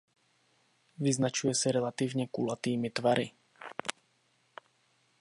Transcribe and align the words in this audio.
Vyznačuje 0.97 1.55
se 1.55 1.71
relativně 1.71 2.27
kulatými 2.31 2.89
tvary. 2.89 3.31